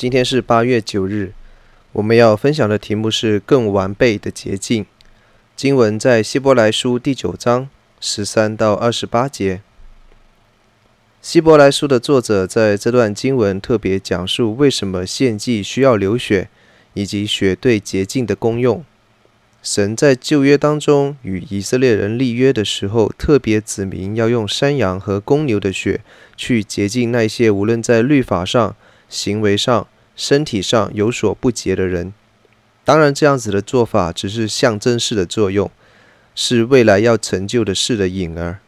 [0.00, 1.34] 今天是八月九日，
[1.92, 4.86] 我们要分享的题目是更完备的洁净。
[5.54, 7.68] 经文在希伯来书第九章
[8.00, 9.60] 十三到二十八节。
[11.20, 16.48] 希伯来书的作者在这段经文特别讲述为什么献祭需要流血，
[16.94, 18.82] 以及血对洁净的功用。
[19.62, 26.00] 神在旧约当中与以色列人立约的时候，特别指明要用山羊和公牛的血
[26.34, 28.74] 去洁净那些无论在律法上、
[29.10, 29.86] 行为上、
[30.16, 32.14] 身体上有所不洁的人。
[32.82, 35.70] 当然，这样子的做法只是象征式的作用，
[36.34, 38.60] 是未来要成就的事的影儿。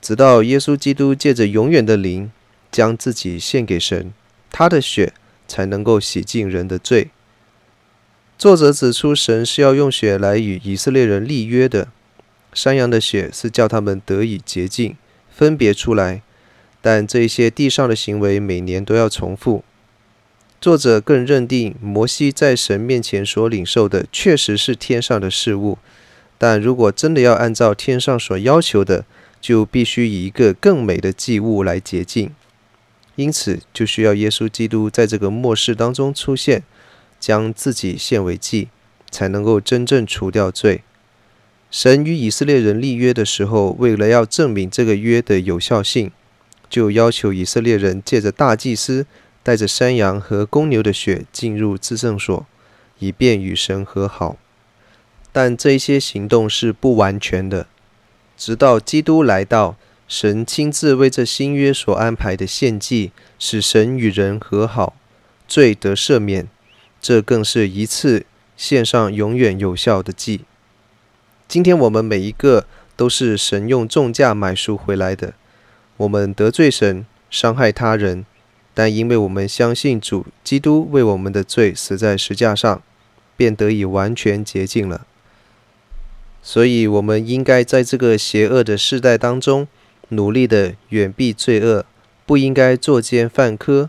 [0.00, 2.32] 直到耶稣基督借着永远的灵
[2.72, 4.12] 将自己献给神，
[4.50, 5.12] 他的血
[5.46, 7.10] 才能够洗净人的罪。
[8.36, 11.88] 作者指出，神是要用血来与以色列人立约的。
[12.52, 14.96] 山羊的血是叫他们得以洁净、
[15.30, 16.22] 分别出来，
[16.82, 19.64] 但这些地上的行为每年都要重复。
[20.60, 25.78] 作者更认定，摩西在神面前所领受的确实是天上的事物，
[26.36, 29.06] 但如果真的要按照天上所要求的，
[29.40, 32.30] 就必须以一个更美的祭物来洁净。
[33.16, 36.64] 因此，就需要耶稣基督在这个末世当中出现。
[37.20, 38.66] 将自己献为祭，
[39.08, 40.82] 才能够真正除掉罪。
[41.70, 46.10] 神与以色列人立约的时候，为了要证明这个约的有效性，
[46.72, 49.04] 就要求以色列人借着大祭司
[49.42, 52.46] 带着山羊和公牛的血进入至圣所，
[52.98, 54.38] 以便与神和好。
[55.30, 57.66] 但这些行动是不完全的，
[58.38, 59.76] 直到基督来到，
[60.08, 64.96] 神亲自为这新约所安排的献祭，使神与人和好，
[65.46, 66.48] 罪得赦免。
[67.02, 68.24] 这更是一次
[68.56, 70.46] 献上永远有效的祭。
[71.46, 72.64] 今天我们每一个
[72.96, 75.34] 都是神用重价买赎回来的。
[76.02, 78.26] 我们得罪神，伤害他人，
[78.74, 82.82] 但因为我们相信主基督为我们的罪死在十架上，
[83.36, 85.06] 便得以完全洁净了。
[86.42, 89.68] 所以，我们应该在这个邪恶的世代当中，
[90.08, 91.86] 努力的远避罪恶，
[92.26, 93.88] 不应该作奸犯科，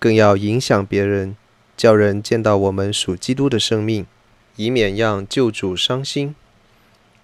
[0.00, 1.36] 更要影响别人。
[1.76, 4.06] 叫人见到我们属基督的生命，
[4.56, 6.34] 以免让救主伤心。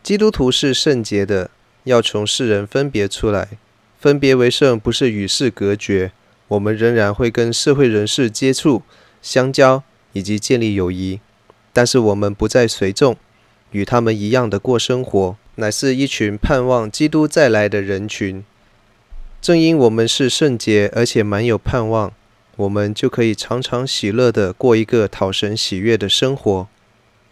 [0.05, 1.51] 基督徒是圣洁的，
[1.83, 3.49] 要从世人分别出来。
[4.01, 6.13] 分别为圣不是与世隔绝，
[6.49, 8.81] 我们仍然会跟社会人士接触、
[9.21, 9.83] 相交
[10.15, 11.21] 以及建立友谊，
[11.75, 13.19] 但是我们不再随众，
[13.73, 18.43] 与他们一样的过生活，乃是一群盼望基督再来的人群。
[19.43, 22.11] 正因我们是圣洁，而且满有盼望。
[22.57, 26.69] 我们就可以常常喜乐地过一个讨神喜悦的生活。